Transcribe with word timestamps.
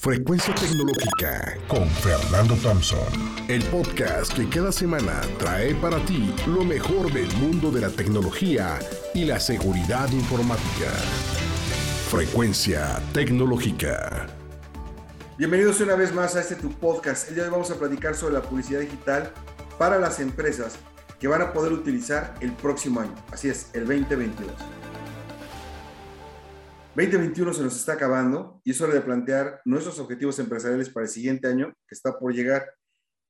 Frecuencia 0.00 0.54
Tecnológica 0.54 1.58
con 1.66 1.88
Fernando 1.88 2.54
Thompson. 2.62 3.00
El 3.48 3.64
podcast 3.64 4.32
que 4.32 4.48
cada 4.48 4.70
semana 4.70 5.22
trae 5.40 5.74
para 5.74 5.98
ti 6.06 6.32
lo 6.46 6.62
mejor 6.62 7.12
del 7.12 7.28
mundo 7.38 7.72
de 7.72 7.80
la 7.80 7.90
tecnología 7.90 8.78
y 9.12 9.24
la 9.24 9.40
seguridad 9.40 10.08
informática. 10.12 10.92
Frecuencia 12.08 13.02
Tecnológica. 13.12 14.28
Bienvenidos 15.36 15.80
una 15.80 15.96
vez 15.96 16.14
más 16.14 16.36
a 16.36 16.42
este 16.42 16.54
tu 16.54 16.70
podcast. 16.70 17.30
El 17.30 17.34
día 17.34 17.42
de 17.42 17.48
hoy 17.48 17.54
vamos 17.54 17.72
a 17.72 17.74
platicar 17.74 18.14
sobre 18.14 18.34
la 18.34 18.42
publicidad 18.42 18.78
digital 18.78 19.32
para 19.80 19.98
las 19.98 20.20
empresas 20.20 20.76
que 21.18 21.26
van 21.26 21.42
a 21.42 21.52
poder 21.52 21.72
utilizar 21.72 22.36
el 22.40 22.52
próximo 22.52 23.00
año. 23.00 23.16
Así 23.32 23.48
es, 23.48 23.70
el 23.72 23.84
2022. 23.84 24.52
2021 26.98 27.54
se 27.54 27.62
nos 27.62 27.76
está 27.76 27.92
acabando 27.92 28.60
y 28.64 28.72
es 28.72 28.80
hora 28.80 28.92
de 28.92 29.00
plantear 29.00 29.60
nuestros 29.64 30.00
objetivos 30.00 30.36
empresariales 30.40 30.90
para 30.90 31.06
el 31.06 31.12
siguiente 31.12 31.46
año 31.46 31.72
que 31.86 31.94
está 31.94 32.18
por 32.18 32.34
llegar. 32.34 32.74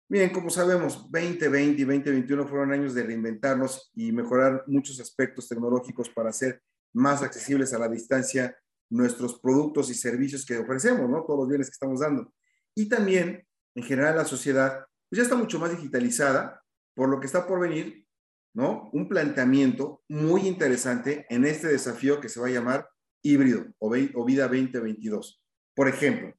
Bien, 0.08 0.30
como 0.30 0.48
sabemos, 0.48 1.02
2020 1.10 1.82
y 1.82 1.84
2021 1.84 2.48
fueron 2.48 2.72
años 2.72 2.94
de 2.94 3.02
reinventarnos 3.02 3.90
y 3.94 4.10
mejorar 4.10 4.64
muchos 4.68 4.98
aspectos 5.00 5.48
tecnológicos 5.48 6.08
para 6.08 6.30
hacer 6.30 6.62
más 6.94 7.22
accesibles 7.22 7.74
a 7.74 7.78
la 7.78 7.88
distancia 7.88 8.56
nuestros 8.88 9.38
productos 9.38 9.90
y 9.90 9.94
servicios 9.94 10.46
que 10.46 10.56
ofrecemos, 10.56 11.10
¿no? 11.10 11.24
Todos 11.26 11.40
los 11.40 11.48
bienes 11.50 11.66
que 11.66 11.74
estamos 11.74 12.00
dando. 12.00 12.32
Y 12.74 12.88
también, 12.88 13.46
en 13.74 13.82
general, 13.82 14.16
la 14.16 14.24
sociedad 14.24 14.86
pues 15.10 15.18
ya 15.18 15.24
está 15.24 15.36
mucho 15.36 15.58
más 15.58 15.72
digitalizada, 15.72 16.62
por 16.94 17.10
lo 17.10 17.20
que 17.20 17.26
está 17.26 17.46
por 17.46 17.60
venir, 17.60 18.06
¿no? 18.54 18.88
Un 18.94 19.10
planteamiento 19.10 20.02
muy 20.08 20.48
interesante 20.48 21.26
en 21.28 21.44
este 21.44 21.68
desafío 21.68 22.18
que 22.18 22.30
se 22.30 22.40
va 22.40 22.46
a 22.46 22.50
llamar 22.50 22.88
híbrido 23.22 23.66
o, 23.78 23.90
vida 24.24 24.44
2022. 24.44 25.42
Por 25.74 25.88
ejemplo, 25.88 26.34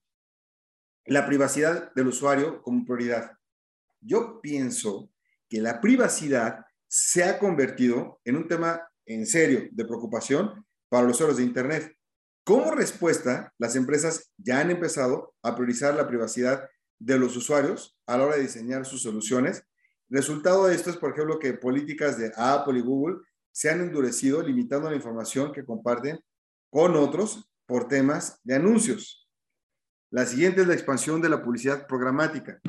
la 1.05 1.25
privacidad 1.25 1.93
del 1.93 2.07
usuario 2.07 2.61
como 2.61 2.85
prioridad. 2.85 3.31
Yo 4.01 4.39
pienso 4.41 5.11
que 5.49 5.61
la 5.61 5.81
privacidad 5.81 6.65
se 6.87 7.23
ha 7.23 7.39
convertido 7.39 8.19
en 8.23 8.35
un 8.35 8.47
tema 8.47 8.87
en 9.05 9.25
serio 9.25 9.67
de 9.71 9.85
preocupación 9.85 10.65
para 10.87 11.07
los 11.07 11.15
usuarios 11.15 11.37
de 11.37 11.43
Internet. 11.43 11.95
Como 12.43 12.71
respuesta, 12.71 13.53
las 13.57 13.75
empresas 13.75 14.31
ya 14.37 14.59
han 14.59 14.71
empezado 14.71 15.35
a 15.41 15.55
priorizar 15.55 15.95
la 15.95 16.07
privacidad 16.07 16.67
de 16.99 17.17
los 17.17 17.35
usuarios 17.35 17.97
a 18.05 18.17
la 18.17 18.25
hora 18.25 18.35
de 18.35 18.43
diseñar 18.43 18.85
sus 18.85 19.01
soluciones. 19.01 19.63
Resultado 20.09 20.67
de 20.67 20.75
esto 20.75 20.89
es, 20.89 20.97
por 20.97 21.11
ejemplo, 21.11 21.39
que 21.39 21.53
políticas 21.53 22.17
de 22.17 22.31
Apple 22.35 22.79
y 22.79 22.81
Google 22.81 23.17
se 23.51 23.69
han 23.69 23.81
endurecido 23.81 24.41
limitando 24.41 24.89
la 24.89 24.95
información 24.95 25.51
que 25.51 25.65
comparten 25.65 26.19
con 26.69 26.95
otros 26.95 27.49
por 27.65 27.87
temas 27.87 28.39
de 28.43 28.55
anuncios. 28.55 29.29
La 30.11 30.25
siguiente 30.25 30.61
es 30.61 30.67
la 30.67 30.73
expansión 30.73 31.21
de 31.21 31.29
la 31.29 31.43
publicidad 31.43 31.85
programática. 31.87 32.59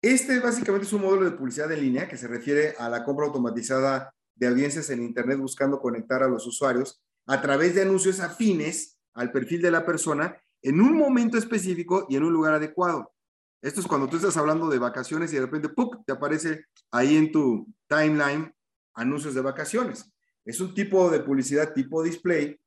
Este 0.00 0.40
básicamente 0.40 0.86
es 0.86 0.92
un 0.92 1.02
modelo 1.02 1.24
de 1.24 1.36
publicidad 1.36 1.70
en 1.70 1.80
línea 1.80 2.08
que 2.08 2.16
se 2.16 2.26
refiere 2.26 2.74
a 2.78 2.88
la 2.88 3.04
compra 3.04 3.26
automatizada 3.26 4.12
de 4.34 4.48
audiencias 4.48 4.90
en 4.90 5.02
Internet 5.02 5.38
buscando 5.38 5.78
conectar 5.78 6.22
a 6.22 6.28
los 6.28 6.46
usuarios 6.46 7.00
a 7.26 7.40
través 7.40 7.74
de 7.74 7.82
anuncios 7.82 8.18
afines 8.18 8.98
al 9.14 9.30
perfil 9.30 9.62
de 9.62 9.70
la 9.70 9.86
persona 9.86 10.36
en 10.60 10.80
un 10.80 10.96
momento 10.96 11.38
específico 11.38 12.06
y 12.08 12.16
en 12.16 12.24
un 12.24 12.32
lugar 12.32 12.54
adecuado. 12.54 13.12
Esto 13.60 13.80
es 13.80 13.86
cuando 13.86 14.08
tú 14.08 14.16
estás 14.16 14.36
hablando 14.36 14.68
de 14.68 14.78
vacaciones 14.78 15.32
y 15.32 15.36
de 15.36 15.42
repente 15.42 15.68
¡puc! 15.68 16.04
te 16.04 16.12
aparece 16.12 16.64
ahí 16.90 17.16
en 17.16 17.30
tu 17.30 17.66
timeline 17.86 18.52
anuncios 18.94 19.34
de 19.34 19.40
vacaciones. 19.40 20.10
Es 20.44 20.60
un 20.60 20.74
tipo 20.74 21.10
de 21.10 21.20
publicidad 21.20 21.72
tipo 21.72 22.02
display 22.02 22.58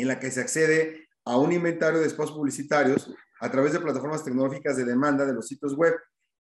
en 0.00 0.08
la 0.08 0.18
que 0.18 0.30
se 0.30 0.40
accede 0.40 1.08
a 1.24 1.36
un 1.36 1.52
inventario 1.52 2.00
de 2.00 2.06
espacios 2.06 2.36
publicitarios 2.36 3.12
a 3.40 3.50
través 3.50 3.72
de 3.72 3.80
plataformas 3.80 4.24
tecnológicas 4.24 4.76
de 4.76 4.84
demanda 4.84 5.24
de 5.24 5.34
los 5.34 5.46
sitios 5.46 5.74
web. 5.74 5.94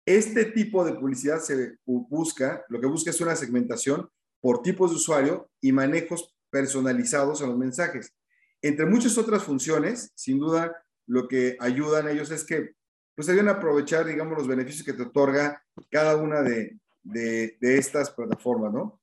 Este 0.04 0.44
tipo 0.46 0.84
de 0.84 0.92
publicidad 0.92 1.40
se 1.40 1.76
busca, 1.84 2.64
lo 2.68 2.80
que 2.80 2.86
busca 2.86 3.10
es 3.10 3.20
una 3.20 3.34
segmentación 3.34 4.08
por 4.40 4.62
tipos 4.62 4.90
de 4.90 4.96
usuario 4.96 5.50
y 5.60 5.72
manejos 5.72 6.34
personalizados 6.50 7.40
en 7.40 7.48
los 7.48 7.58
mensajes. 7.58 8.14
Entre 8.62 8.86
muchas 8.86 9.18
otras 9.18 9.42
funciones, 9.42 10.12
sin 10.14 10.38
duda, 10.38 10.84
lo 11.06 11.28
que 11.28 11.56
ayudan 11.60 12.08
ellos 12.08 12.30
es 12.30 12.44
que 12.44 12.74
pues 13.14 13.28
a 13.30 13.50
aprovechar, 13.50 14.04
digamos, 14.04 14.36
los 14.36 14.46
beneficios 14.46 14.84
que 14.84 14.92
te 14.92 15.02
otorga 15.02 15.64
cada 15.90 16.16
una 16.16 16.42
de, 16.42 16.78
de, 17.02 17.56
de 17.60 17.78
estas 17.78 18.10
plataformas, 18.10 18.74
¿no? 18.74 19.00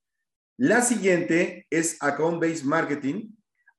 La 0.58 0.84
siguiente 0.84 1.66
es 1.72 1.98
Account-Based 2.00 2.64
Marketing, 2.64 3.32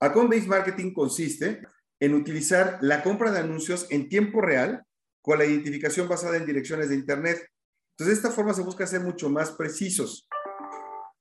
Account-based 0.05 0.49
marketing 0.49 0.93
consiste 0.93 1.63
en 1.99 2.15
utilizar 2.15 2.79
la 2.83 3.03
compra 3.03 3.31
de 3.31 3.39
anuncios 3.39 3.87
en 3.91 4.09
tiempo 4.09 4.41
real 4.41 4.85
con 5.23 5.39
la 5.39 5.47
identificación 5.47 6.09
basada 6.09 6.37
en 6.37 6.45
direcciones 6.45 6.91
de 6.91 6.97
Internet. 6.97 7.49
Entonces, 7.93 8.09
de 8.09 8.13
esta 8.13 8.31
forma 8.31 8.53
se 8.53 8.63
busca 8.63 8.87
ser 8.87 9.01
mucho 9.01 9.31
más 9.31 9.53
precisos. 9.53 10.29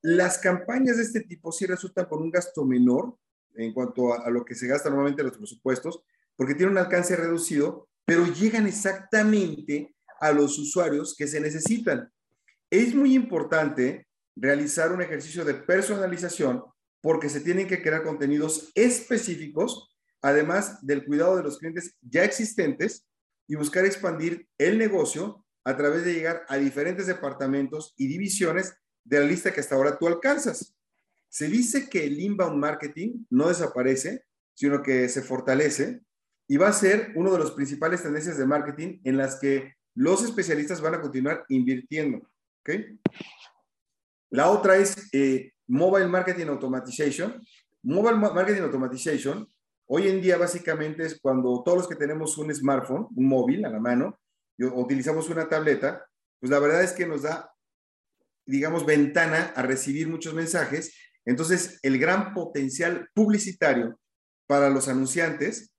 Las 0.01 0.37
campañas 0.37 0.97
de 0.97 1.03
este 1.03 1.21
tipo 1.21 1.51
sí 1.53 1.65
resultan 1.65 2.05
con 2.05 2.21
un 2.21 2.29
gasto 2.29 2.65
menor 2.65 3.15
en 3.55 3.73
cuanto 3.73 4.13
a, 4.13 4.29
lo 4.29 4.43
que 4.43 4.55
se 4.55 4.67
gasta 4.67 4.89
normalmente 4.89 5.21
en 5.21 5.27
los 5.27 5.37
presupuestos, 5.37 6.03
porque 6.35 6.55
tienen 6.55 6.73
un 6.73 6.79
alcance 6.79 7.15
reducido, 7.15 7.87
pero 8.03 8.25
llegan 8.25 8.67
exactamente 8.67 9.95
a 10.19 10.31
los 10.31 10.59
usuarios 10.59 11.15
que 11.15 11.27
se 11.27 11.39
necesitan. 11.39 12.11
Es 12.69 12.93
muy 12.93 13.13
importante 13.13 14.07
realizar 14.35 14.91
un 14.91 15.01
ejercicio 15.01 15.45
de 15.45 15.53
personalización 15.53 16.63
porque 17.03 17.27
se 17.27 17.41
tienen 17.41 17.67
que 17.67 17.81
crear 17.81 18.01
contenidos 18.01 18.71
específicos, 18.75 19.93
además 20.21 20.79
del 20.87 21.03
cuidado 21.03 21.35
de 21.35 21.43
los 21.43 21.59
clientes 21.59 21.97
ya 21.99 22.23
existentes 22.23 23.05
y 23.45 23.55
buscar 23.55 23.85
expandir 23.85 24.47
el 24.57 24.77
negocio 24.77 25.45
a 25.65 25.75
través 25.75 26.05
de 26.05 26.13
llegar 26.13 26.45
a 26.47 26.55
diferentes 26.55 27.05
departamentos 27.05 27.93
y 27.97 28.07
divisiones 28.07 28.73
de 29.03 29.19
la 29.19 29.25
lista 29.25 29.53
que 29.53 29.59
hasta 29.59 29.75
ahora 29.75 29.97
tú 29.97 30.07
alcanzas. 30.07 30.77
Se 31.27 31.49
dice 31.49 31.89
que 31.89 32.05
el 32.05 32.21
inbound 32.21 32.57
marketing 32.57 33.25
no 33.29 33.49
desaparece, 33.49 34.23
sino 34.53 34.81
que 34.81 35.09
se 35.09 35.23
fortalece 35.23 36.03
y 36.47 36.55
va 36.55 36.69
a 36.69 36.73
ser 36.73 37.11
uno 37.15 37.33
de 37.33 37.39
los 37.39 37.51
principales 37.51 38.01
tendencias 38.01 38.37
de 38.37 38.45
marketing 38.45 39.01
en 39.03 39.17
las 39.17 39.41
que 39.41 39.73
los 39.93 40.23
especialistas 40.23 40.79
van 40.79 40.95
a 40.95 41.01
continuar 41.01 41.43
invirtiendo. 41.49 42.31
¿okay? 42.61 42.97
La 44.29 44.49
otra 44.49 44.77
es 44.77 45.09
eh, 45.11 45.52
Mobile 45.67 46.07
Marketing 46.07 46.47
Automatization. 46.47 47.41
Mobile 47.83 48.15
Marketing 48.15 48.61
Automatization, 48.61 49.51
hoy 49.87 50.07
en 50.07 50.21
día 50.21 50.37
básicamente 50.37 51.05
es 51.05 51.19
cuando 51.19 51.63
todos 51.63 51.79
los 51.79 51.87
que 51.87 51.95
tenemos 51.95 52.37
un 52.37 52.53
smartphone, 52.55 53.07
un 53.13 53.27
móvil 53.27 53.65
a 53.65 53.69
la 53.69 53.79
mano, 53.79 54.19
utilizamos 54.57 55.29
una 55.29 55.49
tableta, 55.49 56.05
pues 56.39 56.49
la 56.49 56.59
verdad 56.59 56.83
es 56.83 56.93
que 56.93 57.05
nos 57.05 57.23
da, 57.23 57.53
digamos, 58.45 58.85
ventana 58.85 59.51
a 59.55 59.63
recibir 59.63 60.07
muchos 60.07 60.33
mensajes. 60.33 60.95
Entonces, 61.25 61.79
el 61.83 61.99
gran 61.99 62.33
potencial 62.33 63.09
publicitario 63.13 63.99
para 64.47 64.69
los 64.69 64.87
anunciantes 64.87 65.73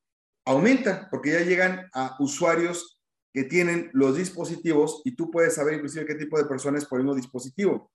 aumenta 0.44 1.08
porque 1.10 1.32
ya 1.32 1.40
llegan 1.40 1.88
a 1.94 2.16
usuarios 2.18 3.00
que 3.32 3.44
tienen 3.44 3.90
los 3.94 4.16
dispositivos 4.16 5.02
y 5.04 5.16
tú 5.16 5.30
puedes 5.30 5.54
saber 5.54 5.74
inclusive 5.74 6.06
qué 6.06 6.14
tipo 6.14 6.38
de 6.38 6.44
personas 6.44 6.84
por 6.84 7.00
el 7.00 7.16
dispositivo. 7.16 7.90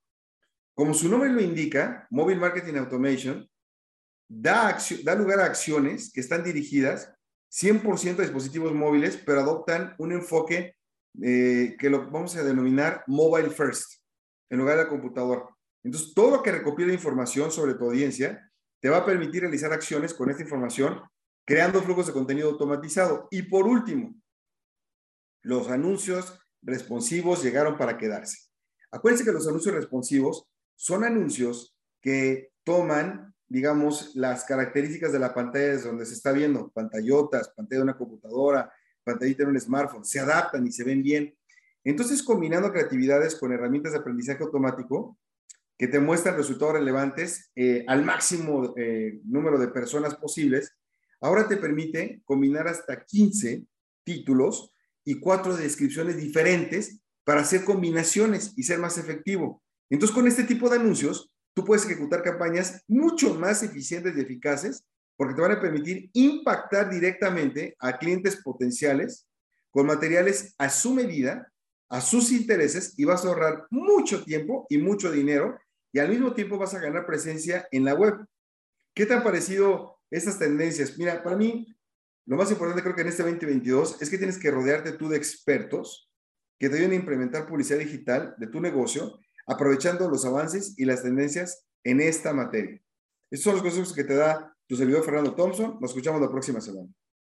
Como 0.80 0.94
su 0.94 1.10
nombre 1.10 1.28
lo 1.28 1.42
indica, 1.42 2.06
Mobile 2.08 2.40
Marketing 2.40 2.76
Automation 2.76 3.46
da, 4.26 4.78
lugar 5.14 5.40
a 5.40 5.44
acciones 5.44 6.10
que 6.10 6.22
están 6.22 6.42
dirigidas 6.42 7.12
100% 7.52 8.18
a 8.18 8.22
dispositivos 8.22 8.72
móviles, 8.72 9.18
pero 9.18 9.40
adoptan 9.40 9.94
un 9.98 10.12
enfoque 10.12 10.74
eh, 11.22 11.76
que 11.78 11.90
lo 11.90 12.10
vamos 12.10 12.34
a 12.36 12.42
denominar 12.42 13.04
mobile 13.08 13.50
first, 13.50 14.00
en 14.48 14.58
lugar 14.58 14.78
de 14.78 14.84
la 14.84 14.88
computadora. 14.88 15.54
Entonces, 15.84 16.14
todo 16.14 16.36
lo 16.36 16.42
que 16.42 16.50
recopila 16.50 16.94
información 16.94 17.52
sobre 17.52 17.74
tu 17.74 17.84
audiencia 17.84 18.50
te 18.80 18.88
va 18.88 18.96
a 18.96 19.04
permitir 19.04 19.42
realizar 19.42 19.74
acciones 19.74 20.14
con 20.14 20.30
esta 20.30 20.44
información, 20.44 21.02
creando 21.46 21.82
flujos 21.82 22.06
de 22.06 22.14
contenido 22.14 22.48
automatizado. 22.48 23.28
Y 23.30 23.42
por 23.42 23.66
último, 23.66 24.14
los 25.42 25.68
anuncios 25.68 26.40
responsivos 26.62 27.42
llegaron 27.42 27.76
para 27.76 27.98
quedarse. 27.98 28.48
Acuérdense 28.90 29.26
que 29.26 29.32
los 29.32 29.46
anuncios 29.46 29.74
responsivos 29.74 30.49
son 30.80 31.04
anuncios 31.04 31.76
que 32.00 32.52
toman, 32.64 33.34
digamos, 33.46 34.16
las 34.16 34.44
características 34.44 35.12
de 35.12 35.18
la 35.18 35.34
pantalla 35.34 35.72
desde 35.72 35.88
donde 35.88 36.06
se 36.06 36.14
está 36.14 36.32
viendo, 36.32 36.70
pantallotas, 36.70 37.50
pantalla 37.50 37.80
de 37.80 37.82
una 37.82 37.98
computadora, 37.98 38.72
pantallita 39.04 39.44
de 39.44 39.50
un 39.50 39.60
smartphone, 39.60 40.06
se 40.06 40.20
adaptan 40.20 40.66
y 40.66 40.72
se 40.72 40.82
ven 40.82 41.02
bien. 41.02 41.36
Entonces, 41.84 42.22
combinando 42.22 42.72
creatividades 42.72 43.36
con 43.36 43.52
herramientas 43.52 43.92
de 43.92 43.98
aprendizaje 43.98 44.42
automático 44.42 45.18
que 45.76 45.86
te 45.86 46.00
muestran 46.00 46.38
resultados 46.38 46.76
relevantes 46.76 47.50
eh, 47.56 47.84
al 47.86 48.02
máximo 48.02 48.72
eh, 48.78 49.20
número 49.24 49.58
de 49.58 49.68
personas 49.68 50.14
posibles, 50.14 50.78
ahora 51.20 51.46
te 51.46 51.58
permite 51.58 52.22
combinar 52.24 52.68
hasta 52.68 53.04
15 53.04 53.66
títulos 54.02 54.72
y 55.04 55.20
cuatro 55.20 55.54
descripciones 55.54 56.16
diferentes 56.16 57.02
para 57.22 57.42
hacer 57.42 57.64
combinaciones 57.64 58.54
y 58.56 58.62
ser 58.62 58.78
más 58.78 58.96
efectivo. 58.96 59.62
Entonces, 59.90 60.14
con 60.14 60.26
este 60.26 60.44
tipo 60.44 60.70
de 60.70 60.76
anuncios, 60.76 61.30
tú 61.54 61.64
puedes 61.64 61.84
ejecutar 61.84 62.22
campañas 62.22 62.82
mucho 62.88 63.34
más 63.34 63.62
eficientes 63.62 64.16
y 64.16 64.20
eficaces 64.20 64.84
porque 65.16 65.34
te 65.34 65.42
van 65.42 65.52
a 65.52 65.60
permitir 65.60 66.08
impactar 66.14 66.88
directamente 66.88 67.76
a 67.78 67.98
clientes 67.98 68.36
potenciales 68.42 69.26
con 69.70 69.86
materiales 69.86 70.54
a 70.56 70.70
su 70.70 70.94
medida, 70.94 71.52
a 71.90 72.00
sus 72.00 72.32
intereses 72.32 72.94
y 72.96 73.04
vas 73.04 73.24
a 73.24 73.28
ahorrar 73.28 73.66
mucho 73.70 74.24
tiempo 74.24 74.66
y 74.70 74.78
mucho 74.78 75.10
dinero 75.10 75.58
y 75.92 75.98
al 75.98 76.08
mismo 76.08 76.32
tiempo 76.32 76.56
vas 76.56 76.74
a 76.74 76.80
ganar 76.80 77.04
presencia 77.04 77.66
en 77.70 77.84
la 77.84 77.94
web. 77.94 78.24
¿Qué 78.94 79.06
te 79.06 79.14
han 79.14 79.22
parecido 79.22 79.98
estas 80.10 80.38
tendencias? 80.38 80.96
Mira, 80.96 81.22
para 81.22 81.36
mí, 81.36 81.76
lo 82.26 82.36
más 82.36 82.50
importante 82.50 82.82
creo 82.82 82.94
que 82.94 83.02
en 83.02 83.08
este 83.08 83.22
2022 83.22 84.00
es 84.00 84.08
que 84.08 84.18
tienes 84.18 84.38
que 84.38 84.50
rodearte 84.50 84.92
tú 84.92 85.08
de 85.08 85.16
expertos 85.16 86.10
que 86.58 86.68
te 86.68 86.76
ayuden 86.76 86.92
a 86.92 86.96
implementar 86.96 87.46
publicidad 87.46 87.78
digital 87.78 88.34
de 88.38 88.46
tu 88.46 88.60
negocio, 88.60 89.18
aprovechando 89.50 90.08
los 90.08 90.24
avances 90.24 90.74
y 90.78 90.84
las 90.84 91.02
tendencias 91.02 91.66
en 91.82 92.00
esta 92.00 92.32
materia. 92.32 92.80
Estos 93.30 93.44
son 93.44 93.54
los 93.54 93.62
consejos 93.62 93.92
que 93.92 94.04
te 94.04 94.14
da 94.14 94.56
tu 94.68 94.76
servidor 94.76 95.04
Fernando 95.04 95.34
Thompson. 95.34 95.78
Nos 95.80 95.90
escuchamos 95.90 96.20
la 96.20 96.30
próxima 96.30 96.60
semana. 96.60 96.88